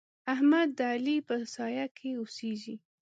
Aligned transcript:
احمد 0.33 0.67
د 0.77 0.79
علي 0.93 1.17
په 1.27 1.35
سايه 1.53 1.85
کې 1.97 2.09
اوسېږي. 2.19 2.75